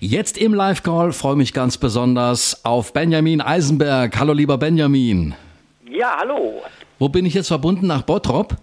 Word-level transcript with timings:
Jetzt 0.00 0.36
im 0.36 0.52
Live-Call 0.52 1.12
freue 1.12 1.36
mich 1.36 1.54
ganz 1.54 1.78
besonders 1.78 2.66
auf 2.66 2.92
Benjamin 2.92 3.40
Eisenberg. 3.40 4.14
Hallo 4.18 4.34
lieber 4.34 4.58
Benjamin. 4.58 5.34
Ja, 5.88 6.18
hallo. 6.18 6.62
Wo 6.98 7.08
bin 7.08 7.24
ich 7.24 7.32
jetzt 7.32 7.48
verbunden? 7.48 7.86
Nach 7.86 8.02
Bottrop? 8.02 8.56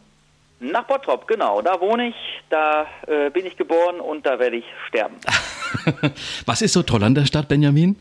Nach 0.59 0.83
Bottrop, 0.83 1.27
genau. 1.27 1.59
Da 1.63 1.81
wohne 1.81 2.09
ich, 2.09 2.15
da 2.51 2.85
äh, 3.07 3.31
bin 3.31 3.47
ich 3.47 3.57
geboren 3.57 3.99
und 3.99 4.27
da 4.27 4.37
werde 4.37 4.57
ich 4.57 4.65
sterben. 4.87 5.15
Was 6.45 6.61
ist 6.61 6.73
so 6.73 6.83
toll 6.83 7.03
an 7.03 7.15
der 7.15 7.25
Stadt, 7.25 7.47
Benjamin? 7.47 7.95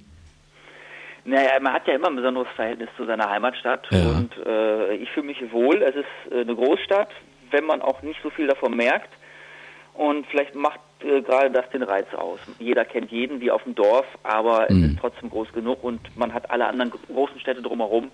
Naja, 1.25 1.59
man 1.59 1.73
hat 1.73 1.89
ja 1.89 1.95
immer 1.95 2.09
ein 2.09 2.17
besonderes 2.17 2.49
Verhältnis 2.55 2.91
zu 2.99 3.07
seiner 3.07 3.31
Heimatstadt 3.31 3.87
Ja. 3.93 4.11
und 4.11 4.31
äh, 4.45 4.95
ich 4.97 5.09
fühle 5.13 5.29
mich 5.29 5.39
wohl. 5.51 5.81
Es 5.81 5.95
ist 5.97 6.33
äh, 6.33 6.43
eine 6.43 6.55
Großstadt, 6.55 7.09
wenn 7.51 7.65
man 7.65 7.81
auch 7.81 8.03
nicht 8.03 8.21
so 8.23 8.29
viel 8.29 8.47
davon 8.47 8.77
merkt. 8.77 9.09
Und 9.95 10.27
vielleicht 10.27 10.55
macht 10.55 10.81
äh, 11.05 11.23
gerade 11.23 11.51
das 11.51 11.69
den 11.71 11.83
Reiz 11.83 12.07
aus. 12.15 12.41
Jeder 12.59 12.85
kennt 12.85 13.11
jeden 13.11 13.41
wie 13.41 13.51
auf 13.51 13.63
dem 13.65 13.75
Dorf, 13.75 14.07
aber 14.23 14.71
es 14.71 14.77
ist 14.77 14.99
trotzdem 14.99 15.31
groß 15.31 15.53
genug 15.53 15.83
und 15.83 16.01
man 16.17 16.33
hat 16.33 16.51
alle 16.51 16.67
anderen 16.67 16.91
großen 16.91 17.41
Städte 17.41 17.63
drumherum 17.63 18.11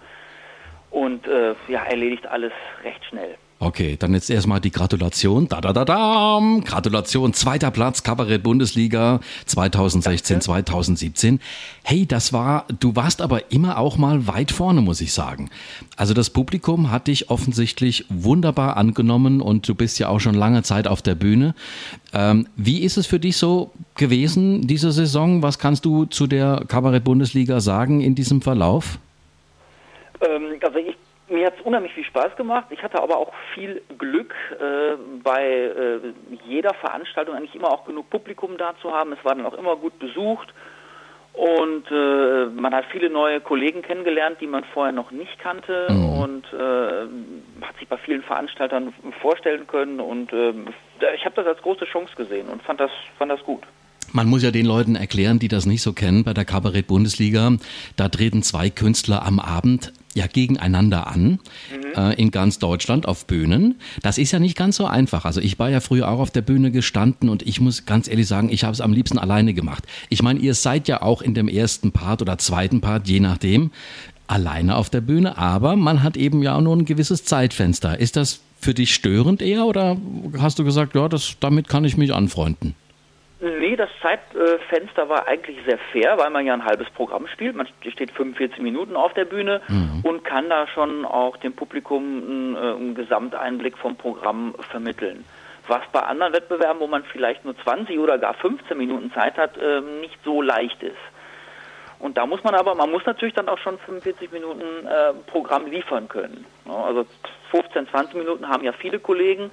und 0.91 1.27
äh, 1.27 1.55
ja, 1.69 1.85
erledigt 1.85 2.27
alles 2.27 2.53
recht 2.83 3.05
schnell. 3.05 3.37
Okay, 3.61 3.97
dann 3.99 4.15
jetzt 4.15 4.31
erstmal 4.31 4.61
die 4.61 4.71
Gratulation. 4.71 5.49
Da 5.49 5.61
da 5.61 5.73
da 5.73 5.85
da. 5.85 6.41
Gratulation, 6.65 7.33
zweiter 7.33 7.73
Platz, 7.73 8.05
Kabarett 8.05 8.45
Bundesliga 8.45 9.19
2016, 9.47 10.41
2017. 10.41 11.41
Hey, 11.83 12.07
das 12.07 12.33
war, 12.33 12.67
du 12.79 12.95
warst 12.95 13.21
aber 13.21 13.51
immer 13.51 13.79
auch 13.79 13.97
mal 13.97 14.29
weit 14.29 14.53
vorne, 14.53 14.81
muss 14.81 15.01
ich 15.01 15.13
sagen. 15.13 15.51
Also 15.97 16.15
das 16.15 16.31
Publikum 16.31 16.93
hat 16.93 17.09
dich 17.09 17.31
offensichtlich 17.31 18.05
wunderbar 18.09 18.77
angenommen 18.77 19.41
und 19.41 19.69
du 19.69 19.75
bist 19.75 19.99
ja 19.99 20.09
auch 20.09 20.21
schon 20.21 20.35
lange 20.35 20.63
Zeit 20.63 20.87
auf 20.87 21.03
der 21.03 21.17
Bühne. 21.17 21.57
Ähm, 22.15 22.47
wie 22.55 22.83
ist 22.83 22.97
es 22.97 23.07
für 23.07 23.19
dich 23.19 23.37
so 23.39 23.73
gewesen, 23.97 24.69
diese 24.69 24.93
Saison? 24.93 25.43
Was 25.43 25.59
kannst 25.59 25.85
du 25.85 26.05
zu 26.05 26.29
der 26.29 26.63
Kabarett 26.69 27.03
Bundesliga 27.03 27.59
sagen 27.59 28.03
in 28.03 28.15
diesem 28.15 28.41
Verlauf? 28.41 29.01
Ähm, 30.21 30.59
also 30.61 30.79
ich, 30.79 30.97
mir 31.31 31.47
hat 31.47 31.59
es 31.59 31.65
unheimlich 31.65 31.93
viel 31.95 32.05
Spaß 32.05 32.37
gemacht. 32.37 32.67
Ich 32.71 32.83
hatte 32.83 33.03
aber 33.03 33.17
auch 33.17 33.33
viel 33.55 33.83
Glück, 33.99 34.35
äh, 34.53 34.97
bei 35.23 35.45
äh, 35.45 36.01
jeder 36.45 36.75
Veranstaltung 36.75 37.35
eigentlich 37.35 37.55
immer 37.55 37.71
auch 37.71 37.85
genug 37.85 38.11
Publikum 38.11 38.57
da 38.59 38.75
zu 38.81 38.93
haben. 38.93 39.13
Es 39.13 39.25
war 39.25 39.35
dann 39.35 39.47
auch 39.47 39.55
immer 39.55 39.77
gut 39.77 39.99
besucht 39.99 40.53
und 41.39 41.89
äh, 41.91 42.47
man 42.47 42.75
hat 42.75 42.87
viele 42.91 43.11
neue 43.11 43.41
Kollegen 43.41 43.83
kennengelernt, 43.83 44.41
die 44.41 44.49
man 44.49 44.65
vorher 44.65 44.93
noch 44.93 45.13
nicht 45.13 45.39
kannte 45.39 45.87
und 45.87 46.45
äh, 46.53 47.65
hat 47.65 47.77
sich 47.79 47.87
bei 47.89 47.97
vielen 47.99 48.23
Veranstaltern 48.23 48.93
vorstellen 49.21 49.67
können 49.69 50.01
und 50.01 50.33
äh, 50.33 50.53
ich 51.15 51.25
habe 51.25 51.37
das 51.37 51.47
als 51.47 51.63
große 51.63 51.85
Chance 51.85 52.17
gesehen 52.17 52.49
und 52.49 52.63
fand 52.63 52.81
das, 52.81 52.91
fand 53.19 53.31
das 53.31 53.43
gut. 53.45 53.63
Man 54.13 54.29
muss 54.29 54.43
ja 54.43 54.51
den 54.51 54.67
Leuten 54.67 54.97
erklären, 54.97 55.39
die 55.39 55.49
das 55.49 55.67
nicht 55.67 55.83
so 55.83 55.93
kennen, 55.93 56.25
bei 56.25 56.35
der 56.35 56.45
Kabarett 56.45 56.87
Bundesliga, 56.87 57.53
da 57.97 58.09
treten 58.09 58.43
zwei 58.43 58.71
Künstler 58.71 59.25
am 59.25 59.39
Abend 59.39 59.93
ja 60.15 60.27
gegeneinander 60.27 61.07
an, 61.07 61.39
äh, 61.97 62.21
in 62.21 62.31
ganz 62.31 62.59
Deutschland 62.59 63.07
auf 63.07 63.27
Bühnen. 63.27 63.77
Das 64.03 64.19
ist 64.19 64.33
ja 64.33 64.39
nicht 64.39 64.57
ganz 64.57 64.77
so 64.77 64.87
einfach. 64.87 65.25
Also 65.25 65.41
ich 65.41 65.59
war 65.59 65.71
ja 65.71 65.81
früher 65.81 66.09
auch 66.09 66.19
auf 66.19 66.31
der 66.31 66.43
Bühne 66.43 66.71
gestanden 66.71 67.29
und 67.29 67.43
ich 67.47 67.61
muss 67.61 67.87
ganz 67.87 68.09
ehrlich 68.09 68.27
sagen, 68.27 68.49
ich 68.51 68.65
habe 68.65 68.73
es 68.73 68.81
am 68.81 68.93
liebsten 68.93 69.19
alleine 69.19 69.55
gemacht. 69.55 69.85
Ich 70.09 70.23
meine, 70.23 70.41
ihr 70.41 70.55
seid 70.55 70.89
ja 70.89 71.03
auch 71.03 71.23
in 71.23 71.35
dem 71.35 71.49
ersten 71.49 71.93
Part 71.93 72.23
oder 72.23 72.39
zweiten 72.39 72.81
Part, 72.81 73.09
je 73.09 73.21
nachdem, 73.21 73.71
alleine 74.27 74.77
auf 74.77 74.91
der 74.91 75.01
Bühne, 75.01 75.39
aber 75.39 75.77
man 75.77 76.03
hat 76.03 76.17
eben 76.17 76.43
ja 76.43 76.57
auch 76.57 76.61
nur 76.61 76.77
ein 76.77 76.85
gewisses 76.85 77.25
Zeitfenster. 77.25 77.99
Ist 77.99 78.17
das 78.17 78.41
für 78.61 78.75
dich 78.75 78.93
störend 78.93 79.41
eher 79.41 79.65
oder 79.67 79.97
hast 80.39 80.59
du 80.59 80.65
gesagt, 80.65 80.95
ja, 80.95 81.09
das, 81.09 81.37
damit 81.41 81.69
kann 81.69 81.85
ich 81.85 81.97
mich 81.97 82.13
anfreunden? 82.13 82.75
Nee, 83.41 83.77
das 83.77 83.91
Zeitfenster 84.03 85.09
war 85.09 85.29
eigentlich 85.29 85.59
sehr 85.65 85.79
fair, 85.93 86.19
weil 86.19 86.31
man 86.31 86.45
ja 86.45 86.55
ein 86.55 86.65
halbes 86.65 86.91
Programm 86.91 87.29
spielt. 87.29 87.55
Man 87.55 87.69
steht 87.89 88.11
45 88.11 88.61
Minuten 88.61 88.97
auf 88.97 89.15
der 89.15 89.27
Bühne 89.27 89.61
und 90.03 90.25
kann 90.25 90.49
da 90.49 90.67
schon 90.67 91.05
auch 91.05 91.37
dem 91.37 91.53
Publikum 91.53 92.03
einen, 92.03 92.57
äh, 92.57 92.59
einen 92.59 92.95
Gesamteinblick 92.97 93.79
vom 93.79 93.95
Programm 93.95 94.57
vermitteln. 94.71 95.25
Was 95.69 95.83
bei 95.93 96.01
anderen 96.01 96.33
Wettbewerben, 96.33 96.81
wo 96.81 96.89
man 96.89 97.05
vielleicht 97.05 97.45
nur 97.45 97.57
20 97.59 97.99
oder 98.01 98.19
gar 98.19 98.35
15 98.35 98.77
Minuten 98.77 99.13
Zeit 99.13 99.37
hat, 99.37 99.53
ähm, 99.63 100.01
nicht 100.01 100.19
so 100.25 100.43
leicht 100.43 100.83
ist. 100.83 100.97
Und 102.01 102.17
da 102.17 102.27
muss 102.27 102.43
man 102.43 102.55
aber, 102.55 102.75
man 102.75 102.91
muss 102.91 103.05
natürlich 103.07 103.35
dann 103.35 103.49
auch 103.49 103.59
schon 103.59 103.79
45 103.79 104.33
Minuten 104.33 104.87
äh, 104.87 105.13
Programm 105.27 105.67
liefern 105.67 106.09
können. 106.09 106.45
Also 106.67 107.07
15, 107.51 107.89
20 107.89 108.15
Minuten 108.15 108.49
haben 108.49 108.65
ja 108.65 108.73
viele 108.73 108.99
Kollegen. 108.99 109.51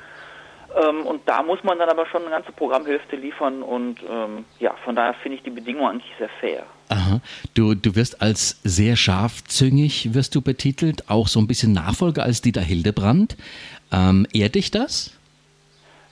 Ähm, 0.76 1.06
und 1.06 1.22
da 1.26 1.42
muss 1.44 1.64
man 1.64 1.80
dann 1.80 1.90
aber 1.90 2.06
schon 2.08 2.22
eine 2.24 2.32
ganze 2.32 2.52
Programmhälfte 2.52 3.16
liefern 3.16 3.62
und 3.62 4.00
ähm, 4.10 4.46
ja, 4.60 4.76
von 4.84 4.96
daher 4.96 5.14
finde 5.16 5.38
ich 5.38 5.44
die 5.44 5.50
Bedingungen 5.50 5.92
eigentlich 5.92 6.12
sehr 6.18 6.30
fair. 6.40 6.66
Aha. 6.90 7.22
Du, 7.54 7.74
du 7.74 7.96
wirst 7.96 8.22
als 8.22 8.60
sehr 8.64 8.96
scharfzüngig, 8.96 10.14
wirst 10.14 10.36
du 10.36 10.42
betitelt, 10.42 11.10
auch 11.10 11.28
so 11.28 11.40
ein 11.40 11.48
bisschen 11.48 11.72
Nachfolger 11.72 12.24
als 12.24 12.42
Dieter 12.42 12.62
Hildebrand. 12.62 13.38
Ähm, 13.92 14.28
ehrt 14.34 14.56
dich 14.56 14.72
das? 14.72 15.12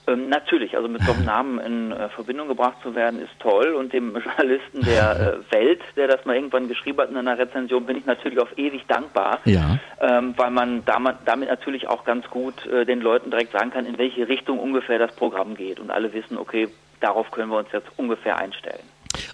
Ähm, 0.05 0.27
natürlich, 0.27 0.75
also 0.75 0.89
mit 0.89 1.01
so 1.03 1.13
einem 1.13 1.25
Namen 1.33 1.59
in 1.59 1.91
äh, 1.91 2.09
Verbindung 2.09 2.47
gebracht 2.49 2.77
zu 2.83 2.93
werden, 2.93 3.21
ist 3.21 3.31
toll 3.39 3.73
und 3.73 3.93
dem 3.93 4.13
Journalisten 4.23 4.81
der 4.81 5.39
äh, 5.49 5.51
Welt, 5.53 5.81
der 5.95 6.07
das 6.07 6.25
mal 6.25 6.35
irgendwann 6.35 6.67
geschrieben 6.67 6.99
hat 6.99 7.09
in 7.09 7.17
einer 7.17 7.37
Rezension, 7.37 7.85
bin 7.85 7.97
ich 7.97 8.05
natürlich 8.05 8.39
auf 8.39 8.49
ewig 8.57 8.85
dankbar, 8.87 9.39
Ja. 9.45 9.79
ähm, 10.01 10.33
weil 10.35 10.51
man 10.51 10.83
damit, 10.85 11.15
damit 11.25 11.49
natürlich 11.49 11.87
auch 11.87 12.03
ganz 12.03 12.29
gut 12.29 12.65
äh, 12.67 12.85
den 12.85 12.99
Leuten 13.01 13.29
direkt 13.31 13.53
sagen 13.53 13.71
kann, 13.71 13.85
in 13.85 13.97
welche 13.97 14.27
Richtung 14.27 14.59
ungefähr 14.59 14.99
das 14.99 15.15
Programm 15.15 15.55
geht 15.55 15.79
und 15.79 15.89
alle 15.91 16.11
wissen, 16.13 16.37
okay, 16.37 16.67
darauf 16.99 17.31
können 17.31 17.49
wir 17.49 17.57
uns 17.59 17.69
jetzt 17.71 17.87
ungefähr 17.97 18.37
einstellen. 18.37 18.83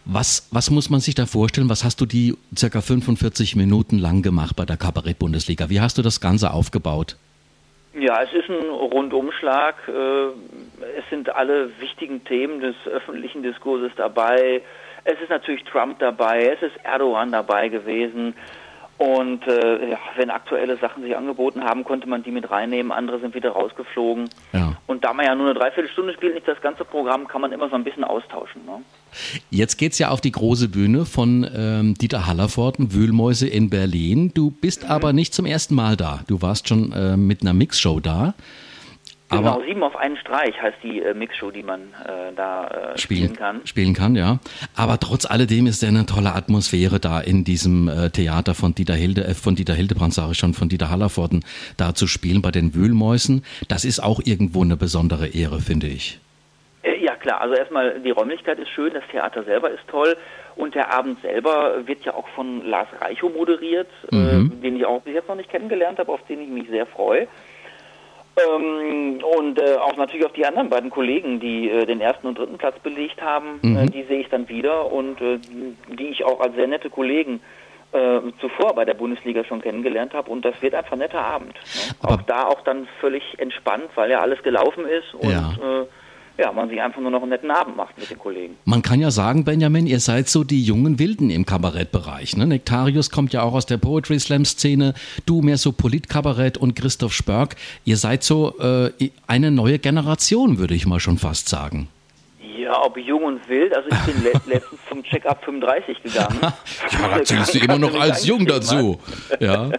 Was, 0.06 0.48
was 0.52 0.70
muss 0.72 0.90
man 0.90 1.00
sich 1.00 1.16
da 1.16 1.26
vorstellen? 1.26 1.70
Was 1.70 1.84
hast 1.84 2.02
du 2.02 2.06
die 2.06 2.36
circa 2.58 2.82
45 2.82 3.56
Minuten 3.56 3.98
lang 3.98 4.22
gemacht 4.22 4.56
bei 4.56 4.66
der 4.66 4.76
Kabarett-Bundesliga? 4.76 5.70
Wie 5.70 5.80
hast 5.82 5.98
du 5.98 6.02
das 6.02 6.20
Ganze 6.20 6.52
aufgebaut? 6.52 7.16
Ja, 7.94 8.22
es 8.22 8.32
ist 8.34 8.50
ein 8.50 8.70
Rundumschlag. 8.70 9.76
äh, 9.88 10.28
Es 10.98 11.10
sind 11.10 11.34
alle 11.36 11.72
wichtigen 11.80 12.24
Themen 12.24 12.60
des 12.60 12.76
öffentlichen 12.86 13.42
Diskurses 13.44 13.92
dabei. 13.96 14.62
Es 15.06 15.20
ist 15.22 15.30
natürlich 15.30 15.64
Trump 15.64 16.00
dabei, 16.00 16.56
es 16.56 16.62
ist 16.62 16.76
Erdogan 16.84 17.32
dabei 17.32 17.70
gewesen. 17.70 18.36
Und 19.00 19.48
äh, 19.48 19.92
ja, 19.92 19.98
wenn 20.18 20.30
aktuelle 20.30 20.76
Sachen 20.78 21.04
sich 21.04 21.16
angeboten 21.16 21.64
haben, 21.64 21.86
konnte 21.86 22.06
man 22.06 22.22
die 22.22 22.32
mit 22.32 22.52
reinnehmen. 22.52 22.92
Andere 22.92 23.22
sind 23.22 23.34
wieder 23.34 23.52
rausgeflogen. 23.52 24.30
Ja. 24.52 24.76
Und 24.88 25.06
da 25.06 25.14
man 25.14 25.26
ja 25.26 25.36
nur 25.36 25.50
eine 25.50 25.58
Dreiviertelstunde 25.58 26.14
spielt, 26.14 26.34
nicht 26.36 26.48
das 26.50 26.60
ganze 26.62 26.84
Programm, 26.84 27.26
kann 27.30 27.40
man 27.40 27.54
immer 27.54 27.70
so 27.70 27.76
ein 27.76 27.86
bisschen 27.86 28.04
austauschen. 28.04 28.66
Ne? 28.66 28.82
Jetzt 29.50 29.78
geht's 29.78 30.00
ja 30.00 30.10
auf 30.10 30.20
die 30.20 30.34
große 30.34 30.68
Bühne 30.68 31.06
von 31.06 31.50
ähm, 31.56 31.94
Dieter 31.94 32.28
Hallervorden, 32.28 32.94
Wühlmäuse 32.94 33.48
in 33.48 33.70
Berlin. 33.70 34.32
Du 34.34 34.52
bist 34.52 34.84
Mhm. 34.84 34.90
aber 34.92 35.14
nicht 35.14 35.34
zum 35.34 35.46
ersten 35.46 35.76
Mal 35.76 35.96
da. 35.96 36.20
Du 36.28 36.42
warst 36.42 36.68
schon 36.68 36.92
äh, 36.92 37.16
mit 37.16 37.42
einer 37.42 37.54
Mixshow 37.54 38.02
da. 38.02 38.34
Genau, 39.30 39.54
Aber 39.54 39.64
sieben 39.66 39.84
auf 39.84 39.96
einen 39.96 40.18
Streich 40.18 40.60
heißt 40.60 40.78
die 40.82 41.02
äh, 41.04 41.14
Mixshow, 41.14 41.52
die 41.52 41.62
man 41.62 41.82
äh, 42.04 42.34
da 42.36 42.68
äh, 42.68 42.98
spielen 42.98 43.20
spielen 43.30 43.36
kann. 43.36 43.62
Spielen 43.66 43.94
kann, 43.94 44.16
ja. 44.16 44.40
Aber 44.76 45.00
trotz 45.00 45.26
alledem 45.26 45.68
ist 45.68 45.82
ja 45.84 45.88
eine 45.90 46.06
tolle 46.08 46.34
Atmosphäre 46.34 47.00
da 47.00 47.20
in 47.22 47.44
diesem 47.44 47.88
äh, 47.88 48.10
Theater 48.10 48.56
von 48.56 48.74
Dieter 48.74 48.96
Hilde, 48.96 49.26
äh, 49.26 49.34
von 49.36 49.56
Dieter 49.56 49.76
Hildebrand, 49.76 50.14
sage 50.16 50.32
ich 50.32 50.38
schon, 50.40 50.54
von 50.56 50.68
Dieter 50.70 50.90
Hallervorden 50.90 51.46
da 51.78 51.94
zu 51.94 52.08
spielen 52.08 52.42
bei 52.42 52.50
den 52.52 52.74
Wühlmäusen. 52.74 53.44
Das 53.68 53.86
ist 53.86 54.00
auch 54.00 54.20
irgendwo 54.24 54.64
eine 54.64 54.78
besondere 54.78 55.28
Ehre, 55.28 55.60
finde 55.62 55.88
ich. 55.88 56.20
Äh, 56.82 57.04
Ja 57.06 57.16
klar, 57.16 57.42
also 57.42 57.54
erstmal 57.54 58.00
die 58.00 58.12
Räumlichkeit 58.12 58.58
ist 58.58 58.70
schön, 58.70 58.94
das 58.94 59.04
Theater 59.12 59.44
selber 59.44 59.70
ist 59.70 59.88
toll 59.88 60.18
und 60.56 60.74
der 60.74 60.92
Abend 60.92 61.22
selber 61.22 61.86
wird 61.86 62.04
ja 62.04 62.14
auch 62.16 62.28
von 62.30 62.66
Lars 62.66 62.88
Reichow 63.00 63.32
moderiert, 63.32 63.88
Mhm. 64.12 64.52
äh, 64.60 64.62
den 64.64 64.76
ich 64.76 64.86
auch 64.88 65.02
bis 65.04 65.14
jetzt 65.14 65.28
noch 65.30 65.36
nicht 65.36 65.50
kennengelernt 65.52 66.00
habe, 66.00 66.12
auf 66.12 66.22
den 66.28 66.42
ich 66.42 66.50
mich 66.50 66.68
sehr 66.70 66.86
freue. 66.88 67.28
Ähm, 68.48 69.20
und 69.24 69.60
äh, 69.60 69.76
auch 69.76 69.96
natürlich 69.98 70.26
auf 70.26 70.34
die 70.34 70.46
anderen 70.46 70.70
beiden 70.70 70.90
Kollegen, 70.90 71.40
die 71.40 71.70
äh, 71.70 71.86
den 71.86 72.02
ersten 72.02 72.28
und 72.28 72.38
dritten 72.38 72.58
Platz 72.58 72.78
belegt 72.80 73.22
haben, 73.22 73.60
Mhm. 73.62 73.78
äh, 73.78 73.86
die 73.88 74.04
sehe 74.04 74.20
ich 74.22 74.30
dann 74.30 74.48
wieder 74.50 74.92
und 74.92 75.20
äh, 75.22 75.40
die 75.88 76.08
ich 76.08 76.24
auch 76.26 76.40
als 76.40 76.56
sehr 76.56 76.68
nette 76.68 76.90
Kollegen 76.90 77.42
äh, 77.92 78.20
zuvor 78.40 78.76
bei 78.76 78.86
der 78.86 78.94
Bundesliga 78.94 79.44
schon 79.44 79.62
kennengelernt 79.62 80.14
habe 80.14 80.30
und 80.30 80.46
das 80.46 80.62
wird 80.62 80.76
einfach 80.76 80.94
ein 80.94 81.00
netter 81.00 81.24
Abend. 81.26 81.54
Ne? 81.56 81.96
Auch 82.08 82.22
da 82.24 82.46
auch 82.46 82.62
dann 82.62 82.88
völlig 83.02 83.24
entspannt, 83.40 83.90
weil 83.96 84.12
ja 84.12 84.22
alles 84.22 84.42
gelaufen 84.44 84.86
ist 84.86 85.14
und 85.16 85.32
Ja. 85.32 85.54
Ja, 86.40 86.52
man 86.52 86.70
sich 86.70 86.82
einfach 86.82 87.02
nur 87.02 87.12
noch 87.12 87.22
einen 87.22 87.32
netten 87.32 87.52
Abend 87.52 87.76
macht 87.76 87.98
mit 87.98 88.10
den 88.10 88.18
Kollegen. 88.18 88.56
Man 88.66 88.82
kann 88.82 89.00
ja 89.00 89.12
sagen, 89.12 89.44
Benjamin, 89.44 89.86
ihr 89.88 90.00
seid 90.00 90.30
so 90.30 90.44
die 90.44 90.64
jungen 90.64 90.98
Wilden 90.98 91.30
im 91.30 91.46
Kabarettbereich. 91.46 92.38
Ne? 92.38 92.48
Nektarius 92.48 93.12
kommt 93.12 93.34
ja 93.34 93.44
auch 93.44 93.54
aus 93.54 93.66
der 93.66 93.78
Poetry 93.78 94.20
Slam 94.20 94.46
Szene, 94.46 94.94
du 95.26 95.42
mehr 95.42 95.58
so 95.58 95.72
Politkabarett 95.72 96.58
und 96.58 96.76
Christoph 96.76 97.14
Spörk. 97.14 97.56
Ihr 97.84 97.98
seid 97.98 98.24
so 98.24 98.58
äh, 98.60 98.92
eine 99.28 99.52
neue 99.52 99.80
Generation, 99.80 100.58
würde 100.58 100.76
ich 100.76 100.86
mal 100.86 101.00
schon 101.00 101.18
fast 101.18 101.50
sagen. 101.50 101.90
Ja, 102.58 102.86
ob 102.86 102.98
jung 102.98 103.24
und 103.24 103.50
wild, 103.50 103.76
also 103.76 103.90
ich 103.90 104.14
bin 104.14 104.24
le 104.24 104.32
letztens 104.54 104.80
zum 104.88 105.04
Check-up 105.04 105.44
35 105.44 106.04
gegangen. 106.04 106.40
Ja, 106.42 107.18
da 107.18 107.24
zählst 107.24 107.54
du 107.54 107.60
immer 107.60 107.78
noch 107.78 107.94
als 108.00 108.26
jung 108.26 108.46
dazu. 108.46 109.00
Ja. 109.40 109.70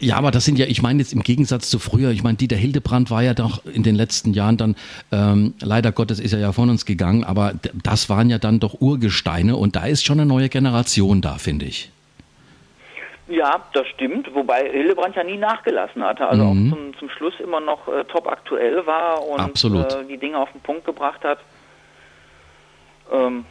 Ja, 0.00 0.16
aber 0.16 0.30
das 0.30 0.44
sind 0.44 0.58
ja, 0.58 0.66
ich 0.66 0.80
meine 0.80 1.00
jetzt 1.00 1.12
im 1.12 1.22
Gegensatz 1.22 1.70
zu 1.70 1.78
früher, 1.78 2.10
ich 2.10 2.22
meine, 2.22 2.36
Dieter 2.36 2.56
Hildebrand 2.56 3.10
war 3.10 3.22
ja 3.22 3.34
doch 3.34 3.64
in 3.66 3.82
den 3.82 3.96
letzten 3.96 4.32
Jahren 4.32 4.56
dann, 4.56 4.76
ähm, 5.10 5.54
leider 5.60 5.90
Gottes 5.90 6.20
ist 6.20 6.32
er 6.32 6.38
ja 6.38 6.52
von 6.52 6.70
uns 6.70 6.86
gegangen, 6.86 7.24
aber 7.24 7.52
das 7.82 8.08
waren 8.08 8.30
ja 8.30 8.38
dann 8.38 8.60
doch 8.60 8.80
Urgesteine 8.80 9.56
und 9.56 9.74
da 9.74 9.86
ist 9.86 10.04
schon 10.04 10.20
eine 10.20 10.28
neue 10.28 10.48
Generation 10.48 11.20
da, 11.20 11.38
finde 11.38 11.66
ich. 11.66 11.90
Ja, 13.26 13.60
das 13.74 13.86
stimmt, 13.88 14.32
wobei 14.34 14.70
Hildebrand 14.70 15.16
ja 15.16 15.24
nie 15.24 15.36
nachgelassen 15.36 16.02
hatte, 16.02 16.26
also 16.26 16.44
mhm. 16.44 16.72
auch 16.72 16.76
zum, 16.76 16.98
zum 16.98 17.10
Schluss 17.10 17.34
immer 17.40 17.60
noch 17.60 17.88
äh, 17.88 18.04
top 18.04 18.28
aktuell 18.28 18.86
war 18.86 19.26
und 19.26 19.64
äh, 19.64 20.04
die 20.08 20.16
Dinge 20.16 20.38
auf 20.38 20.50
den 20.52 20.60
Punkt 20.60 20.84
gebracht 20.84 21.24
hat. 21.24 21.40
Ähm, 23.12 23.44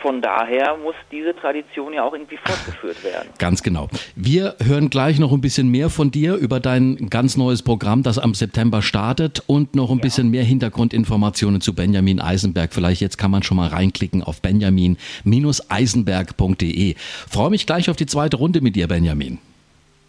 von 0.00 0.22
daher 0.22 0.76
muss 0.82 0.94
diese 1.10 1.34
Tradition 1.34 1.92
ja 1.92 2.04
auch 2.04 2.12
irgendwie 2.12 2.36
fortgeführt 2.36 3.02
werden. 3.02 3.28
Ganz 3.38 3.62
genau. 3.62 3.88
Wir 4.14 4.54
hören 4.62 4.90
gleich 4.90 5.18
noch 5.18 5.32
ein 5.32 5.40
bisschen 5.40 5.68
mehr 5.68 5.90
von 5.90 6.10
dir 6.10 6.36
über 6.36 6.60
dein 6.60 7.08
ganz 7.10 7.36
neues 7.36 7.62
Programm, 7.62 8.02
das 8.02 8.18
am 8.18 8.34
September 8.34 8.82
startet 8.82 9.42
und 9.46 9.74
noch 9.74 9.90
ein 9.90 9.98
ja. 9.98 10.02
bisschen 10.02 10.30
mehr 10.30 10.44
Hintergrundinformationen 10.44 11.60
zu 11.60 11.74
Benjamin 11.74 12.20
Eisenberg. 12.20 12.72
Vielleicht 12.72 13.00
jetzt 13.00 13.18
kann 13.18 13.30
man 13.30 13.42
schon 13.42 13.56
mal 13.56 13.68
reinklicken 13.68 14.22
auf 14.22 14.42
benjamin-eisenberg.de. 14.42 16.94
Freue 17.30 17.50
mich 17.50 17.66
gleich 17.66 17.90
auf 17.90 17.96
die 17.96 18.06
zweite 18.06 18.36
Runde 18.36 18.60
mit 18.60 18.76
dir, 18.76 18.86
Benjamin. 18.88 19.38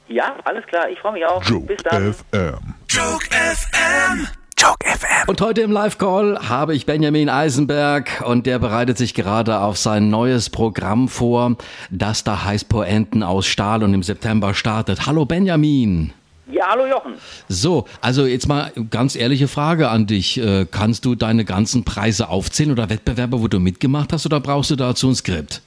Ja, 0.07 0.35
alles 0.43 0.65
klar. 0.67 0.87
Ich 0.89 0.99
freue 0.99 1.13
mich 1.13 1.25
auch. 1.25 1.43
Joke 1.43 1.65
Bis 1.65 1.81
dann. 1.83 2.13
FM. 2.13 2.75
Joke 2.87 3.25
FM. 3.31 4.27
Joke 4.57 4.87
FM. 4.87 5.27
Und 5.27 5.41
heute 5.41 5.61
im 5.61 5.71
Live-Call 5.71 6.47
habe 6.47 6.75
ich 6.75 6.85
Benjamin 6.85 7.27
Eisenberg 7.27 8.23
und 8.25 8.45
der 8.45 8.57
bereitet 8.57 8.97
sich 8.97 9.13
gerade 9.13 9.59
auf 9.59 9.77
sein 9.77 10.09
neues 10.09 10.49
Programm 10.49 11.09
vor, 11.09 11.57
das 11.89 12.23
da 12.23 12.45
heißt 12.45 12.69
Poenten 12.69 13.21
aus 13.21 13.47
Stahl 13.47 13.83
und 13.83 13.93
im 13.93 14.01
September 14.01 14.53
startet. 14.53 15.07
Hallo 15.07 15.25
Benjamin. 15.25 16.13
Ja, 16.49 16.69
hallo 16.69 16.85
Jochen. 16.85 17.15
So, 17.49 17.85
also 17.99 18.25
jetzt 18.25 18.47
mal 18.47 18.71
ganz 18.91 19.17
ehrliche 19.17 19.49
Frage 19.49 19.89
an 19.89 20.07
dich. 20.07 20.37
Äh, 20.37 20.65
kannst 20.69 21.03
du 21.03 21.15
deine 21.15 21.43
ganzen 21.43 21.83
Preise 21.83 22.29
aufzählen 22.29 22.71
oder 22.71 22.89
Wettbewerbe, 22.89 23.41
wo 23.41 23.49
du 23.49 23.59
mitgemacht 23.59 24.13
hast, 24.13 24.25
oder 24.25 24.39
brauchst 24.39 24.71
du 24.71 24.77
dazu 24.77 25.09
ein 25.09 25.15
Skript? 25.15 25.61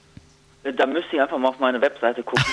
Da 0.64 0.87
müsst 0.87 1.06
ihr 1.12 1.22
einfach 1.22 1.38
mal 1.38 1.49
auf 1.49 1.58
meine 1.60 1.81
Webseite 1.81 2.22
gucken, 2.22 2.44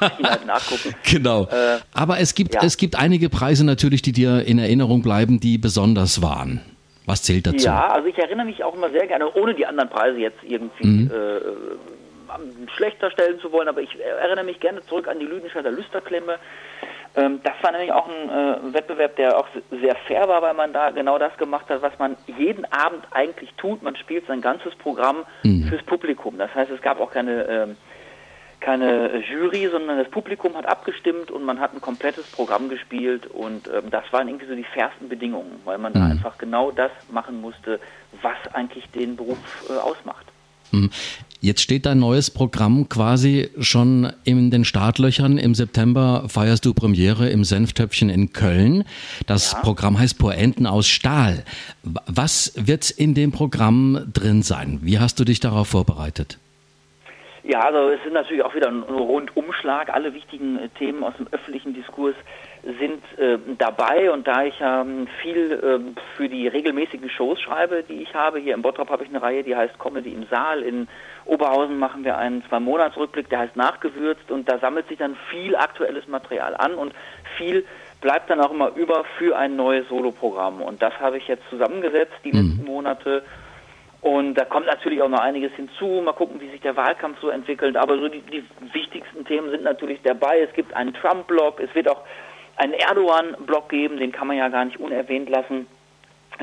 halt 0.22 0.46
nachgucken. 0.46 0.94
Genau. 1.10 1.44
Äh, 1.44 1.78
Aber 1.92 2.18
es 2.20 2.34
gibt, 2.34 2.54
ja. 2.54 2.62
es 2.62 2.76
gibt 2.76 2.96
einige 2.96 3.28
Preise 3.30 3.64
natürlich, 3.64 4.02
die 4.02 4.12
dir 4.12 4.44
in 4.46 4.58
Erinnerung 4.58 5.02
bleiben, 5.02 5.40
die 5.40 5.58
besonders 5.58 6.22
waren. 6.22 6.60
Was 7.06 7.22
zählt 7.22 7.46
dazu? 7.46 7.66
Ja, 7.66 7.88
also 7.88 8.08
ich 8.08 8.18
erinnere 8.18 8.46
mich 8.46 8.62
auch 8.64 8.74
immer 8.74 8.90
sehr 8.90 9.06
gerne, 9.06 9.32
ohne 9.34 9.54
die 9.54 9.66
anderen 9.66 9.90
Preise 9.90 10.18
jetzt 10.18 10.42
irgendwie 10.42 10.86
mhm. 10.86 11.10
äh, 11.10 12.68
schlechter 12.76 13.10
stellen 13.10 13.38
zu 13.40 13.52
wollen, 13.52 13.68
aber 13.68 13.82
ich 13.82 13.90
erinnere 14.00 14.44
mich 14.44 14.60
gerne 14.60 14.84
zurück 14.86 15.08
an 15.08 15.18
die 15.18 15.26
Lüdenscheider 15.26 15.70
Lüsterklemme. 15.70 16.38
Ähm, 17.16 17.40
das 17.44 17.54
war 17.62 17.70
nämlich 17.70 17.92
auch 17.92 18.08
ein 18.08 18.28
äh, 18.28 18.74
Wettbewerb, 18.74 19.16
der 19.16 19.38
auch 19.38 19.46
sehr 19.70 19.94
fair 20.06 20.28
war, 20.28 20.42
weil 20.42 20.54
man 20.54 20.72
da 20.72 20.90
genau 20.90 21.18
das 21.18 21.36
gemacht 21.36 21.68
hat, 21.68 21.80
was 21.82 21.96
man 21.98 22.16
jeden 22.26 22.64
Abend 22.72 23.04
eigentlich 23.12 23.52
tut. 23.56 23.82
Man 23.82 23.96
spielt 23.96 24.26
sein 24.26 24.40
ganzes 24.40 24.74
Programm 24.74 25.24
mhm. 25.44 25.64
fürs 25.64 25.82
Publikum. 25.84 26.38
Das 26.38 26.52
heißt, 26.54 26.70
es 26.70 26.82
gab 26.82 27.00
auch 27.00 27.12
keine, 27.12 27.44
ähm, 27.44 27.76
keine 28.60 29.18
Jury, 29.18 29.68
sondern 29.70 29.98
das 29.98 30.10
Publikum 30.10 30.56
hat 30.56 30.66
abgestimmt 30.66 31.30
und 31.30 31.44
man 31.44 31.60
hat 31.60 31.72
ein 31.72 31.80
komplettes 31.80 32.26
Programm 32.32 32.68
gespielt 32.68 33.26
und 33.26 33.68
ähm, 33.68 33.90
das 33.90 34.04
waren 34.12 34.26
irgendwie 34.26 34.46
so 34.46 34.54
die 34.56 34.64
fairsten 34.64 35.08
Bedingungen, 35.08 35.60
weil 35.64 35.78
man 35.78 35.92
mhm. 35.92 35.98
da 35.98 36.06
einfach 36.06 36.38
genau 36.38 36.72
das 36.72 36.90
machen 37.10 37.40
musste, 37.40 37.78
was 38.22 38.54
eigentlich 38.54 38.90
den 38.90 39.16
Beruf 39.16 39.38
äh, 39.68 39.74
ausmacht. 39.74 40.33
Mhm. 40.72 40.90
Jetzt 41.44 41.60
steht 41.60 41.84
dein 41.84 41.98
neues 41.98 42.30
Programm 42.30 42.88
quasi 42.88 43.50
schon 43.60 44.10
in 44.24 44.50
den 44.50 44.64
Startlöchern. 44.64 45.36
Im 45.36 45.54
September 45.54 46.24
feierst 46.26 46.64
du 46.64 46.72
Premiere 46.72 47.28
im 47.28 47.44
Senftöpfchen 47.44 48.08
in 48.08 48.32
Köln. 48.32 48.84
Das 49.26 49.52
ja. 49.52 49.58
Programm 49.58 49.98
heißt 49.98 50.16
Poenten 50.16 50.66
aus 50.66 50.88
Stahl. 50.88 51.44
Was 51.82 52.52
wird 52.56 52.88
in 52.90 53.12
dem 53.12 53.30
Programm 53.30 54.06
drin 54.14 54.42
sein? 54.42 54.78
Wie 54.80 54.98
hast 54.98 55.20
du 55.20 55.24
dich 55.24 55.38
darauf 55.38 55.68
vorbereitet? 55.68 56.38
Ja, 57.46 57.60
also 57.60 57.90
es 57.90 58.00
ist 58.06 58.12
natürlich 58.12 58.42
auch 58.42 58.54
wieder 58.54 58.68
ein 58.68 58.82
Rundumschlag. 58.84 59.90
Alle 59.92 60.14
wichtigen 60.14 60.58
äh, 60.58 60.70
Themen 60.70 61.04
aus 61.04 61.14
dem 61.18 61.26
öffentlichen 61.30 61.74
Diskurs 61.74 62.14
sind 62.62 63.02
äh, 63.18 63.38
dabei. 63.58 64.10
Und 64.10 64.26
da 64.26 64.44
ich 64.44 64.54
ähm, 64.62 65.06
viel 65.20 65.52
äh, 65.52 66.00
für 66.16 66.30
die 66.30 66.48
regelmäßigen 66.48 67.10
Shows 67.10 67.38
schreibe, 67.42 67.82
die 67.82 68.02
ich 68.02 68.14
habe, 68.14 68.38
hier 68.38 68.54
im 68.54 68.62
Bottrop 68.62 68.88
habe 68.88 69.04
ich 69.04 69.10
eine 69.10 69.20
Reihe, 69.20 69.42
die 69.42 69.54
heißt 69.54 69.78
Comedy 69.78 70.14
im 70.14 70.24
Saal, 70.30 70.62
in 70.62 70.88
Oberhausen 71.26 71.78
machen 71.78 72.02
wir 72.02 72.16
einen 72.16 72.42
Zwei-Monats-Rückblick, 72.48 73.28
der 73.28 73.40
heißt 73.40 73.56
Nachgewürzt. 73.56 74.30
Und 74.30 74.48
da 74.48 74.58
sammelt 74.58 74.88
sich 74.88 74.96
dann 74.96 75.14
viel 75.30 75.54
aktuelles 75.54 76.08
Material 76.08 76.56
an. 76.56 76.76
Und 76.76 76.94
viel 77.36 77.66
bleibt 78.00 78.30
dann 78.30 78.40
auch 78.40 78.52
immer 78.52 78.74
über 78.74 79.04
für 79.18 79.36
ein 79.36 79.54
neues 79.54 79.86
Soloprogramm. 79.88 80.62
Und 80.62 80.80
das 80.80 80.98
habe 80.98 81.18
ich 81.18 81.28
jetzt 81.28 81.44
zusammengesetzt 81.50 82.14
die 82.24 82.32
mhm. 82.32 82.38
letzten 82.38 82.64
Monate 82.64 83.22
und 84.04 84.34
da 84.34 84.44
kommt 84.44 84.66
natürlich 84.66 85.00
auch 85.00 85.08
noch 85.08 85.20
einiges 85.20 85.50
hinzu. 85.54 86.02
Mal 86.04 86.12
gucken, 86.12 86.38
wie 86.38 86.50
sich 86.50 86.60
der 86.60 86.76
Wahlkampf 86.76 87.18
so 87.22 87.30
entwickelt. 87.30 87.74
Aber 87.74 87.96
so 87.98 88.08
die, 88.08 88.20
die 88.20 88.44
wichtigsten 88.74 89.24
Themen 89.24 89.48
sind 89.48 89.62
natürlich 89.62 90.02
dabei. 90.02 90.40
Es 90.40 90.52
gibt 90.52 90.74
einen 90.76 90.92
Trump-Blog. 90.92 91.58
Es 91.58 91.74
wird 91.74 91.88
auch 91.88 92.02
einen 92.56 92.74
Erdogan-Blog 92.74 93.70
geben. 93.70 93.96
Den 93.96 94.12
kann 94.12 94.26
man 94.26 94.36
ja 94.36 94.50
gar 94.50 94.66
nicht 94.66 94.78
unerwähnt 94.78 95.30
lassen. 95.30 95.66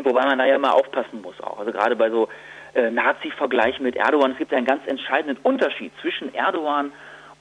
Wobei 0.01 0.25
man 0.25 0.39
da 0.39 0.45
ja 0.45 0.55
immer 0.55 0.73
aufpassen 0.73 1.21
muss 1.21 1.39
auch. 1.39 1.59
Also 1.59 1.71
gerade 1.71 1.95
bei 1.95 2.09
so 2.09 2.29
äh, 2.73 2.89
Nazi-Vergleichen 2.89 3.83
mit 3.83 3.95
Erdogan. 3.95 4.31
Es 4.31 4.39
gibt 4.39 4.55
einen 4.55 4.65
ganz 4.65 4.81
entscheidenden 4.87 5.37
Unterschied 5.43 5.91
zwischen 6.01 6.33
Erdogan 6.33 6.91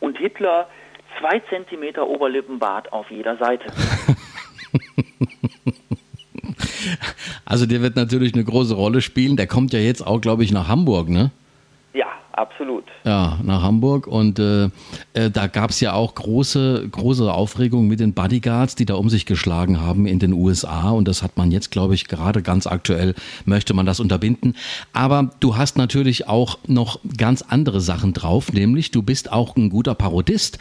und 0.00 0.18
Hitler. 0.18 0.68
Zwei 1.18 1.38
Zentimeter 1.48 2.06
Oberlippenbart 2.06 2.92
auf 2.92 3.10
jeder 3.10 3.38
Seite. 3.38 3.72
Also 7.44 7.66
der 7.66 7.82
wird 7.82 7.96
natürlich 7.96 8.34
eine 8.34 8.44
große 8.44 8.74
Rolle 8.74 9.00
spielen. 9.02 9.36
Der 9.36 9.46
kommt 9.46 9.72
ja 9.72 9.80
jetzt 9.80 10.06
auch, 10.06 10.20
glaube 10.20 10.44
ich, 10.44 10.52
nach 10.52 10.68
Hamburg, 10.68 11.08
ne? 11.08 11.30
Absolut. 12.32 12.84
Ja, 13.04 13.38
nach 13.42 13.62
Hamburg. 13.62 14.06
Und 14.06 14.38
äh, 14.38 14.70
äh, 15.14 15.30
da 15.30 15.46
gab 15.48 15.70
es 15.70 15.80
ja 15.80 15.94
auch 15.94 16.14
große, 16.14 16.88
große 16.90 17.32
Aufregung 17.32 17.88
mit 17.88 18.00
den 18.00 18.14
Bodyguards, 18.14 18.76
die 18.76 18.86
da 18.86 18.94
um 18.94 19.10
sich 19.10 19.26
geschlagen 19.26 19.80
haben 19.80 20.06
in 20.06 20.18
den 20.18 20.32
USA. 20.32 20.90
Und 20.90 21.08
das 21.08 21.22
hat 21.22 21.36
man 21.36 21.50
jetzt, 21.50 21.70
glaube 21.70 21.94
ich, 21.94 22.06
gerade 22.06 22.42
ganz 22.42 22.66
aktuell, 22.66 23.14
möchte 23.44 23.74
man 23.74 23.84
das 23.84 24.00
unterbinden. 24.00 24.54
Aber 24.92 25.30
du 25.40 25.56
hast 25.56 25.76
natürlich 25.76 26.28
auch 26.28 26.58
noch 26.66 27.00
ganz 27.16 27.42
andere 27.42 27.80
Sachen 27.80 28.12
drauf, 28.12 28.52
nämlich 28.52 28.90
du 28.90 29.02
bist 29.02 29.32
auch 29.32 29.56
ein 29.56 29.68
guter 29.68 29.94
Parodist. 29.94 30.58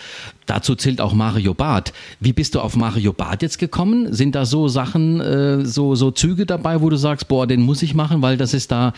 Dazu 0.47 0.75
zählt 0.75 0.99
auch 0.99 1.13
Mario 1.13 1.53
Barth. 1.53 1.93
Wie 2.19 2.33
bist 2.33 2.55
du 2.55 2.61
auf 2.61 2.75
Mario 2.75 3.13
Barth 3.13 3.43
jetzt 3.43 3.59
gekommen? 3.59 4.11
Sind 4.11 4.33
da 4.33 4.45
so 4.45 4.67
Sachen, 4.67 5.21
äh, 5.21 5.63
so, 5.63 5.93
so 5.93 6.09
Züge 6.09 6.47
dabei, 6.47 6.81
wo 6.81 6.89
du 6.89 6.95
sagst, 6.95 7.27
boah, 7.27 7.45
den 7.45 7.61
muss 7.61 7.83
ich 7.83 7.93
machen, 7.93 8.23
weil 8.23 8.37
das 8.37 8.55
ist 8.55 8.71
da 8.71 8.93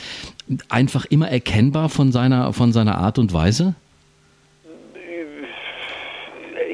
einfach 0.70 1.06
immer 1.06 1.30
erkennbar 1.30 1.90
von 1.90 2.12
seiner, 2.12 2.54
von 2.54 2.74
seiner 2.74 2.98
Art 2.98 3.20
und 3.20 3.34
Weise? 3.34 3.76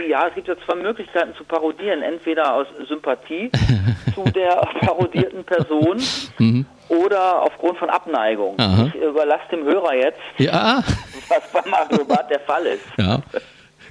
Ja, 0.07 0.27
es 0.27 0.35
gibt 0.35 0.47
ja 0.47 0.55
zwei 0.65 0.75
Möglichkeiten 0.75 1.35
zu 1.35 1.43
parodieren. 1.43 2.01
Entweder 2.01 2.53
aus 2.53 2.67
Sympathie 2.87 3.51
zu 4.15 4.23
der 4.31 4.55
parodierten 4.79 5.43
Person 5.43 6.01
mhm. 6.39 6.65
oder 6.87 7.43
aufgrund 7.43 7.77
von 7.77 7.89
Abneigung. 7.89 8.57
Aha. 8.57 8.87
Ich 8.87 8.95
überlasse 8.95 9.43
dem 9.51 9.65
Hörer 9.65 9.95
jetzt, 9.95 10.19
ja. 10.37 10.81
was 11.27 11.51
bei 11.51 11.69
Mario 11.69 12.05
Barth 12.05 12.29
der 12.29 12.39
Fall 12.39 12.65
ist. 12.65 12.85
Ja. 12.97 13.21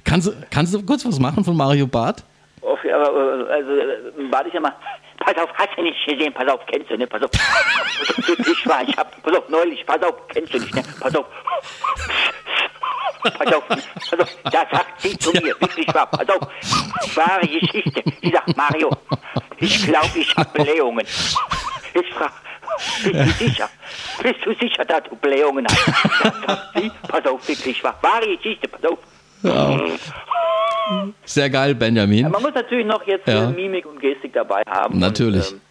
Kannst, 0.03 0.33
kannst 0.49 0.73
du 0.73 0.83
kurz 0.83 1.05
was 1.05 1.19
machen 1.19 1.43
von 1.43 1.55
Mario 1.55 1.85
Barth? 1.85 2.23
Aber, 2.61 3.49
also, 3.49 3.71
warte 4.31 4.47
ich 4.47 4.53
ja 4.53 4.59
mal. 4.59 4.73
Pass 5.27 5.37
auf, 5.43 5.49
hast 5.55 5.75
du 5.75 5.81
nicht 5.81 6.05
gesehen? 6.05 6.33
Pass 6.33 6.47
auf, 6.47 6.61
kennst 6.67 6.89
du, 6.89 6.95
ne? 6.95 7.05
Pass 7.05 7.21
auf. 7.21 7.31
ich 8.37 8.65
war, 8.65 8.81
ich 8.87 8.95
hab, 8.95 9.21
pass 9.21 9.35
auf, 9.35 9.49
neulich, 9.49 9.85
pass 9.85 10.01
auf, 10.01 10.25
kennst 10.29 10.53
du 10.53 10.59
nicht, 10.59 10.73
ne? 10.73 10.81
Pass 11.01 11.13
auf. 11.17 11.25
Pass 13.23 13.53
auf, 13.53 13.67
pass 13.67 14.19
auf, 14.21 14.37
da 14.45 14.65
sagt 14.71 15.01
sie 15.01 15.17
zu 15.17 15.31
mir, 15.31 15.53
wirklich 15.59 15.93
wahr, 15.93 16.05
pass 16.05 16.29
auf, 16.29 16.47
wahre 17.15 17.45
Geschichte. 17.45 18.01
Sie 18.21 18.31
sagt, 18.31 18.55
Mario, 18.55 18.89
ich 19.57 19.85
glaube, 19.85 20.17
ich 20.17 20.33
habe 20.37 20.63
Blähungen. 20.63 21.05
Ich 21.05 22.13
frage, 22.13 22.31
bist 23.03 23.41
du 23.41 23.45
sicher? 23.45 23.69
Bist 24.23 24.45
du 24.45 24.53
sicher, 24.53 24.85
dass 24.85 25.03
du 25.09 25.15
Blähungen 25.17 25.67
hast? 25.69 25.87
Da 26.23 26.31
sagt 26.47 26.77
sie, 26.77 26.91
pass 27.05 27.25
auf, 27.25 27.45
wirklich 27.45 27.83
wahr, 27.83 27.97
wahre 28.01 28.37
Geschichte, 28.37 28.69
pass 28.69 28.85
auf. 28.85 28.99
Ja. 29.43 29.77
Sehr 31.25 31.49
geil, 31.49 31.75
Benjamin. 31.75 32.19
Ja, 32.19 32.29
man 32.29 32.41
muss 32.41 32.53
natürlich 32.53 32.85
noch 32.85 33.05
jetzt 33.05 33.27
ja. 33.27 33.49
Mimik 33.49 33.85
und 33.85 33.99
Gestik 33.99 34.33
dabei 34.33 34.61
haben. 34.67 34.99
Natürlich. 34.99 35.51
Und, 35.51 35.61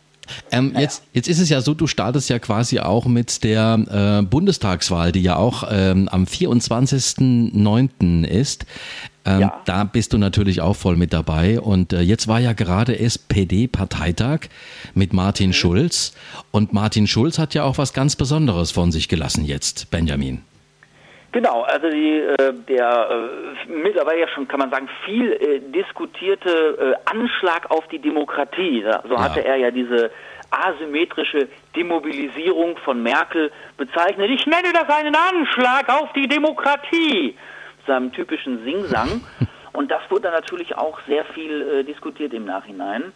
ähm, 0.50 0.72
ähm, 0.74 0.80
jetzt, 0.80 1.04
jetzt 1.12 1.28
ist 1.28 1.40
es 1.40 1.48
ja 1.48 1.60
so, 1.60 1.74
du 1.74 1.86
startest 1.86 2.28
ja 2.30 2.38
quasi 2.38 2.80
auch 2.80 3.06
mit 3.06 3.44
der 3.44 4.20
äh, 4.20 4.22
Bundestagswahl, 4.24 5.12
die 5.12 5.22
ja 5.22 5.36
auch 5.36 5.64
ähm, 5.70 6.08
am 6.08 6.24
24.09. 6.24 8.26
ist. 8.26 8.66
Ähm, 9.24 9.40
ja. 9.40 9.60
Da 9.64 9.84
bist 9.84 10.12
du 10.12 10.18
natürlich 10.18 10.60
auch 10.60 10.76
voll 10.76 10.96
mit 10.96 11.12
dabei. 11.12 11.60
Und 11.60 11.92
äh, 11.92 12.00
jetzt 12.00 12.28
war 12.28 12.40
ja 12.40 12.52
gerade 12.52 12.98
SPD-Parteitag 12.98 14.48
mit 14.94 15.12
Martin 15.12 15.48
mhm. 15.48 15.54
Schulz. 15.54 16.14
Und 16.50 16.72
Martin 16.72 17.06
Schulz 17.06 17.38
hat 17.38 17.54
ja 17.54 17.64
auch 17.64 17.78
was 17.78 17.92
ganz 17.92 18.16
Besonderes 18.16 18.70
von 18.70 18.92
sich 18.92 19.08
gelassen 19.08 19.44
jetzt, 19.44 19.90
Benjamin. 19.90 20.42
Genau, 21.36 21.64
also 21.64 21.90
die, 21.90 22.18
äh, 22.18 22.54
der 22.66 23.10
äh, 23.10 23.70
mittlerweile 23.70 24.20
ja 24.20 24.28
schon, 24.28 24.48
kann 24.48 24.58
man 24.58 24.70
sagen, 24.70 24.88
viel 25.04 25.32
äh, 25.32 25.60
diskutierte 25.70 26.98
Anschlag 27.04 27.70
auf 27.70 27.86
die 27.88 27.98
Demokratie. 27.98 28.82
So 29.06 29.16
ja. 29.16 29.22
hatte 29.22 29.44
er 29.44 29.56
ja 29.56 29.70
diese 29.70 30.10
asymmetrische 30.50 31.48
Demobilisierung 31.76 32.78
von 32.78 33.02
Merkel 33.02 33.52
bezeichnet. 33.76 34.30
Ich 34.30 34.46
nenne 34.46 34.72
das 34.72 34.88
einen 34.88 35.14
Anschlag 35.14 35.90
auf 35.90 36.10
die 36.14 36.26
Demokratie, 36.26 37.36
seinem 37.86 38.12
typischen 38.12 38.64
Singsang. 38.64 39.20
Und 39.74 39.90
das 39.90 40.00
wurde 40.08 40.22
dann 40.22 40.32
natürlich 40.32 40.74
auch 40.78 40.98
sehr 41.06 41.26
viel 41.26 41.84
diskutiert 41.84 42.32
im 42.32 42.46
Nachhinein. 42.46 43.12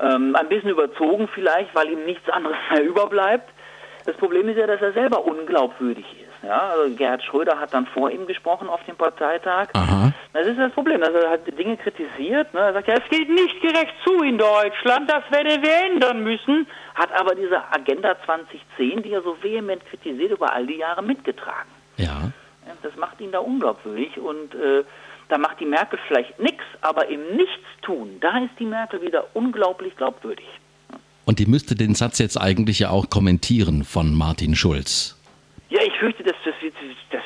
Ähm, 0.00 0.34
ein 0.34 0.48
bisschen 0.48 0.70
überzogen 0.70 1.28
vielleicht, 1.32 1.72
weil 1.72 1.88
ihm 1.88 2.04
nichts 2.04 2.28
anderes 2.30 2.56
mehr 2.72 2.82
überbleibt. 2.82 3.48
Das 4.06 4.16
Problem 4.16 4.48
ist 4.48 4.58
ja, 4.58 4.66
dass 4.66 4.82
er 4.82 4.92
selber 4.92 5.24
unglaubwürdig 5.24 6.06
ist. 6.20 6.31
Ja, 6.42 6.70
also 6.70 6.94
Gerhard 6.96 7.22
Schröder 7.22 7.58
hat 7.58 7.72
dann 7.72 7.86
vor 7.86 8.10
ihm 8.10 8.26
gesprochen 8.26 8.68
auf 8.68 8.84
dem 8.84 8.96
Parteitag. 8.96 9.68
Aha. 9.74 10.12
Das 10.32 10.46
ist 10.46 10.58
das 10.58 10.72
Problem, 10.72 11.00
dass 11.00 11.10
er 11.10 11.30
hat 11.30 11.46
Dinge 11.58 11.76
kritisiert. 11.76 12.52
Ne? 12.52 12.60
Er 12.60 12.72
sagt 12.72 12.88
ja, 12.88 12.94
es 12.94 13.08
geht 13.08 13.28
nicht 13.28 13.60
gerecht 13.60 13.94
zu 14.04 14.22
in 14.22 14.38
Deutschland, 14.38 15.08
das 15.08 15.22
werden 15.30 15.62
wir 15.62 15.92
ändern 15.92 16.24
müssen. 16.24 16.66
Hat 16.94 17.12
aber 17.12 17.34
diese 17.34 17.62
Agenda 17.70 18.16
2010, 18.24 19.02
die 19.02 19.12
er 19.12 19.22
so 19.22 19.36
vehement 19.40 19.84
kritisiert, 19.86 20.32
über 20.32 20.52
all 20.52 20.66
die 20.66 20.78
Jahre 20.78 21.02
mitgetragen. 21.02 21.68
Ja. 21.96 22.32
Das 22.82 22.96
macht 22.96 23.20
ihn 23.20 23.32
da 23.32 23.38
unglaubwürdig 23.38 24.18
und 24.18 24.54
äh, 24.54 24.84
da 25.28 25.38
macht 25.38 25.60
die 25.60 25.66
Merkel 25.66 25.98
vielleicht 26.08 26.38
nichts, 26.38 26.64
aber 26.80 27.08
im 27.08 27.20
Nichtstun, 27.36 28.18
da 28.20 28.38
ist 28.38 28.52
die 28.58 28.66
Merkel 28.66 29.00
wieder 29.02 29.26
unglaublich 29.34 29.96
glaubwürdig. 29.96 30.46
Und 31.24 31.38
die 31.38 31.46
müsste 31.46 31.74
den 31.74 31.94
Satz 31.94 32.18
jetzt 32.18 32.40
eigentlich 32.40 32.80
ja 32.80 32.90
auch 32.90 33.08
kommentieren 33.08 33.84
von 33.84 34.14
Martin 34.14 34.54
Schulz. 34.54 35.16
Ja, 35.70 35.80
ich 35.82 35.98
fürchte, 35.98 36.21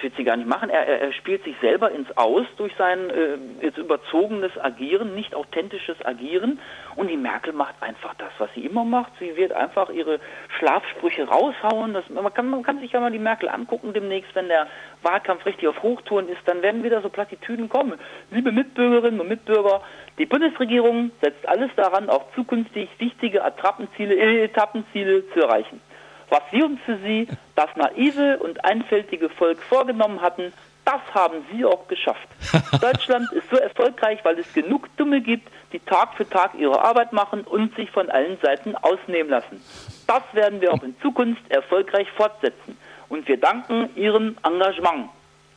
wird 0.06 0.16
sie 0.16 0.22
gar 0.22 0.36
nicht 0.36 0.48
machen. 0.48 0.70
Er, 0.70 0.86
er 0.86 1.12
spielt 1.12 1.42
sich 1.42 1.56
selber 1.60 1.90
ins 1.90 2.16
Aus 2.16 2.46
durch 2.58 2.72
sein 2.78 3.10
äh, 3.10 3.38
jetzt 3.60 3.76
überzogenes 3.76 4.52
Agieren, 4.56 5.16
nicht 5.16 5.34
authentisches 5.34 5.96
Agieren. 6.06 6.60
Und 6.94 7.10
die 7.10 7.16
Merkel 7.16 7.52
macht 7.52 7.74
einfach 7.80 8.14
das, 8.14 8.30
was 8.38 8.48
sie 8.54 8.64
immer 8.64 8.84
macht. 8.84 9.10
Sie 9.18 9.36
wird 9.36 9.52
einfach 9.52 9.90
ihre 9.90 10.20
Schlafsprüche 10.60 11.26
raushauen. 11.26 11.92
Das, 11.92 12.08
man, 12.08 12.32
kann, 12.32 12.48
man 12.48 12.62
kann 12.62 12.78
sich 12.78 12.92
ja 12.92 13.00
mal 13.00 13.10
die 13.10 13.18
Merkel 13.18 13.48
angucken 13.48 13.92
demnächst, 13.92 14.32
wenn 14.36 14.46
der 14.46 14.68
Wahlkampf 15.02 15.44
richtig 15.44 15.66
auf 15.66 15.82
Hochtouren 15.82 16.28
ist, 16.28 16.42
dann 16.44 16.62
werden 16.62 16.84
wieder 16.84 17.02
so 17.02 17.08
Plattitüden 17.08 17.68
kommen. 17.68 17.98
Liebe 18.30 18.52
Mitbürgerinnen 18.52 19.20
und 19.20 19.28
Mitbürger, 19.28 19.80
die 20.18 20.26
Bundesregierung 20.26 21.10
setzt 21.20 21.48
alles 21.48 21.70
daran, 21.74 22.08
auch 22.10 22.32
zukünftig 22.36 22.88
wichtige 22.98 23.42
Attrappenziele, 23.44 24.44
Etappenziele 24.44 25.28
zu 25.30 25.40
erreichen. 25.40 25.80
Was 26.28 26.42
wir 26.50 26.66
uns 26.66 26.80
für 26.84 26.98
sie, 26.98 27.28
das 27.54 27.68
naive 27.76 28.38
und 28.38 28.64
einfältige 28.64 29.28
Volk 29.28 29.62
vorgenommen 29.62 30.20
hatten, 30.20 30.52
das 30.84 31.00
haben 31.12 31.44
sie 31.52 31.64
auch 31.64 31.88
geschafft. 31.88 32.28
Deutschland 32.80 33.32
ist 33.32 33.50
so 33.50 33.56
erfolgreich, 33.56 34.20
weil 34.24 34.38
es 34.38 34.52
genug 34.52 34.88
Dumme 34.96 35.20
gibt, 35.20 35.48
die 35.72 35.80
Tag 35.80 36.14
für 36.14 36.28
Tag 36.28 36.54
ihre 36.56 36.80
Arbeit 36.80 37.12
machen 37.12 37.40
und 37.42 37.74
sich 37.74 37.90
von 37.90 38.08
allen 38.08 38.38
Seiten 38.40 38.76
ausnehmen 38.76 39.30
lassen. 39.30 39.60
Das 40.06 40.22
werden 40.32 40.60
wir 40.60 40.72
auch 40.72 40.82
in 40.84 40.94
Zukunft 41.00 41.42
erfolgreich 41.50 42.08
fortsetzen. 42.16 42.78
Und 43.08 43.26
wir 43.28 43.40
danken 43.40 43.90
Ihrem 43.96 44.36
Engagement. 44.44 45.10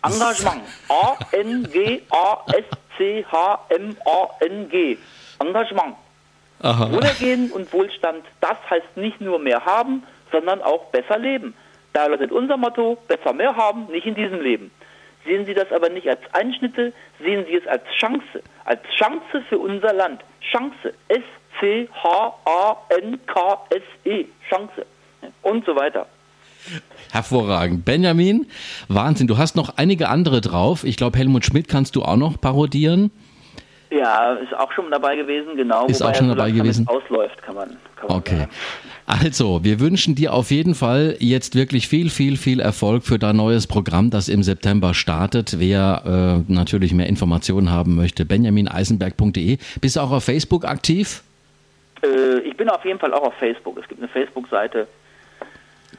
Engagement. 0.04 0.64
A-N-G-A-S-C-H-M-A-N-G. 0.90 1.78
Engagement. 5.40 5.96
Aha. 6.62 6.92
Wohlergehen 6.92 7.52
und 7.52 7.72
Wohlstand, 7.72 8.26
das 8.42 8.58
heißt 8.70 8.98
nicht 8.98 9.22
nur 9.22 9.40
mehr 9.40 9.64
haben, 9.66 10.04
sondern 10.32 10.62
auch 10.62 10.86
besser 10.86 11.18
leben. 11.18 11.54
Da 11.94 12.06
lautet 12.08 12.32
unser 12.32 12.58
Motto, 12.58 12.98
besser 13.08 13.34
mehr 13.34 13.56
haben, 13.56 13.88
nicht 13.92 14.06
in 14.06 14.16
diesem 14.16 14.42
Leben. 14.42 14.72
Sehen 15.26 15.46
Sie 15.46 15.54
das 15.54 15.72
aber 15.72 15.90
nicht 15.90 16.08
als 16.08 16.22
Einschnitte, 16.34 16.94
sehen 17.20 17.46
Sie 17.48 17.56
es 17.56 17.68
als 17.68 17.84
Chance, 17.98 18.42
als 18.66 18.82
Chance 18.96 19.44
für 19.50 19.58
unser 19.58 19.94
Land. 19.94 20.22
Chance, 20.52 20.94
S-C-H-A-N-K-S-E, 21.08 21.86
Chance 24.50 24.86
und 25.42 25.66
so 25.66 25.76
weiter. 25.76 26.08
Hervorragend. 27.12 27.86
Benjamin, 27.86 28.48
Wahnsinn, 28.88 29.28
du 29.28 29.38
hast 29.38 29.56
noch 29.56 29.78
einige 29.78 30.10
andere 30.10 30.42
drauf. 30.42 30.84
Ich 30.84 30.98
glaube, 30.98 31.18
Helmut 31.18 31.46
Schmidt 31.46 31.68
kannst 31.68 31.96
du 31.96 32.04
auch 32.04 32.18
noch 32.18 32.40
parodieren. 32.40 33.12
Ja, 33.92 34.34
ist 34.36 34.54
auch 34.56 34.72
schon 34.72 34.92
dabei 34.92 35.16
gewesen, 35.16 35.56
genau. 35.56 35.88
Ist 35.88 36.04
auch 36.04 36.14
schon 36.14 36.30
dabei 36.30 36.52
gewesen. 36.52 36.88
Ausläuft, 36.88 37.42
kann 37.42 37.56
man. 37.56 37.70
Kann 37.96 38.08
man 38.08 38.18
okay. 38.18 38.38
Sagen. 38.38 38.52
Also, 39.08 39.64
wir 39.64 39.80
wünschen 39.80 40.14
dir 40.14 40.34
auf 40.34 40.52
jeden 40.52 40.76
Fall 40.76 41.16
jetzt 41.20 41.56
wirklich 41.56 41.88
viel, 41.88 42.12
viel, 42.12 42.38
viel 42.38 42.60
Erfolg 42.60 43.04
für 43.04 43.18
dein 43.18 43.38
neues 43.38 43.66
Programm, 43.66 44.12
das 44.12 44.30
im 44.30 44.44
September 44.44 44.94
startet. 44.94 45.56
Wer 45.58 46.44
äh, 46.48 46.54
natürlich 46.54 46.94
mehr 46.94 47.08
Informationen 47.08 47.72
haben 47.72 47.96
möchte, 47.96 48.26
benjamineisenberg.de. 48.26 49.58
Bist 49.82 49.96
du 49.96 50.02
auch 50.02 50.12
auf 50.12 50.24
Facebook 50.24 50.66
aktiv? 50.66 51.24
Äh, 52.04 52.42
ich 52.42 52.56
bin 52.56 52.70
auf 52.70 52.86
jeden 52.86 53.00
Fall 53.00 53.12
auch 53.16 53.24
auf 53.24 53.34
Facebook. 53.40 53.80
Es 53.82 53.88
gibt 53.88 54.00
eine 54.00 54.10
Facebook-Seite. 54.10 54.88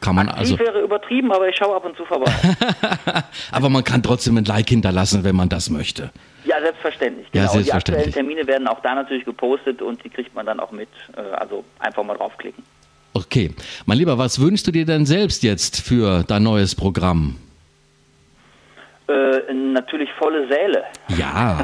Kann 0.00 0.14
man 0.14 0.28
Aktiv 0.28 0.52
also. 0.52 0.59
wäre 0.59 0.80
übertrieben, 0.80 1.30
aber 1.30 1.49
ich 1.49 1.57
schaue 1.57 1.76
ab 1.76 1.85
und 1.85 1.97
zu 1.97 2.04
vorbei. 2.04 2.33
aber 3.52 3.69
man 3.69 3.85
kann 3.85 4.02
trotzdem 4.02 4.38
ein 4.38 4.45
Like 4.45 4.69
hinterlassen, 4.71 5.25
wenn 5.25 5.37
man 5.37 5.49
das 5.49 5.69
möchte. 5.69 6.11
Ja, 6.45 6.61
selbstverständlich. 6.61 7.30
Genau. 7.30 7.45
Ja, 7.45 7.50
selbstverständlich. 7.50 8.04
Die 8.04 8.09
aktuellen 8.11 8.28
Termine 8.28 8.47
werden 8.47 8.66
auch 8.66 8.80
da 8.80 8.95
natürlich 8.95 9.26
gepostet 9.26 9.83
und 9.83 10.02
die 10.02 10.09
kriegt 10.09 10.35
man 10.35 10.47
dann 10.47 10.59
auch 10.59 10.73
mit. 10.73 10.88
Äh, 11.16 11.21
also 11.21 11.64
einfach 11.78 12.02
mal 12.02 12.16
draufklicken. 12.16 12.64
Okay. 13.12 13.50
Mein 13.87 13.99
Lieber, 13.99 14.16
was 14.16 14.40
wünschst 14.40 14.66
du 14.66 14.71
dir 14.71 14.87
denn 14.87 15.04
selbst 15.04 15.42
jetzt 15.42 15.80
für 15.80 16.23
dein 16.23 16.45
neues 16.45 16.75
Programm? 16.75 17.37
Äh, 19.11 19.52
natürlich 19.52 20.11
volle 20.19 20.47
Säle. 20.49 20.85
Ja. 21.09 21.62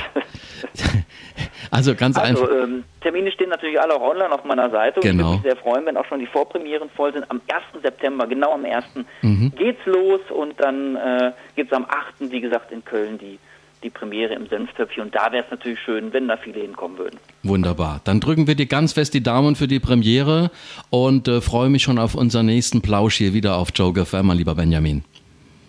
also 1.71 1.95
ganz 1.95 2.17
also, 2.17 2.45
einfach. 2.45 2.57
Ähm, 2.65 2.85
Termine 3.01 3.31
stehen 3.31 3.51
natürlich 3.51 3.81
alle 3.81 3.95
auch 3.95 4.01
online 4.01 4.33
auf 4.33 4.45
meiner 4.45 4.71
Seite. 4.71 5.01
Genau. 5.01 5.11
ich 5.11 5.19
würde 5.19 5.33
mich 5.33 5.43
sehr 5.43 5.57
freuen, 5.57 5.87
wenn 5.87 5.97
auch 5.97 6.07
schon 6.07 6.21
die 6.21 6.27
Vorpremieren 6.27 6.91
voll 6.91 7.13
sind. 7.13 7.31
Am 7.31 7.41
1. 7.49 7.83
September, 7.83 8.27
genau 8.27 8.53
am 8.53 8.65
1. 8.65 8.85
Mhm. 9.23 9.53
geht's 9.57 9.85
los 9.87 10.21
und 10.31 10.59
dann 10.59 10.97
äh, 10.97 11.33
gibt 11.55 11.71
es 11.71 11.77
am 11.77 11.85
8. 11.85 12.31
wie 12.33 12.41
gesagt 12.41 12.73
in 12.73 12.85
Köln 12.85 13.19
die 13.19 13.39
die 13.83 13.91
Premiere 13.91 14.35
im 14.35 14.49
Senftöpfchen. 14.49 15.03
Und 15.05 15.15
da 15.15 15.31
wäre 15.33 15.45
es 15.45 15.51
natürlich 15.51 15.79
schön, 15.81 16.13
wenn 16.13 16.29
da 16.29 16.37
viele 16.37 16.61
hinkommen 16.61 16.99
würden. 16.99 17.19
Wunderbar. 17.43 18.01
Dann 18.05 18.21
drücken 18.21 18.47
wir 18.47 18.55
dir 18.55 18.67
ganz 18.67 18.95
fest 18.95 19.15
die 19.15 19.23
Daumen 19.23 19.55
für 19.55 19.69
die 19.69 19.81
Premiere 19.81 20.51
und 20.91 21.29
äh, 21.29 21.41
freue 21.41 21.69
mich 21.69 21.83
schon 21.83 21.99
auf 21.99 22.15
unseren 22.15 22.47
nächsten 22.47 22.83
Plausch 22.83 23.17
hier 23.17 23.33
wieder 23.33 23.57
auf 23.57 23.69
Joe 23.75 23.93
FM, 23.95 24.27
mein 24.27 24.39
lieber 24.39 24.55
Benjamin. 24.55 25.05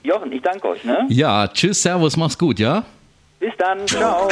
Jochen, 0.08 0.32
ich 0.32 0.42
danke 0.42 0.70
euch. 0.70 0.84
Ne? 0.86 1.06
Ja, 1.10 1.48
tschüss, 1.50 1.82
servus, 1.82 2.16
mach's 2.16 2.38
gut, 2.38 2.60
ja? 2.60 2.84
Bis 3.40 3.52
dann, 3.58 3.86
ciao. 3.86 4.30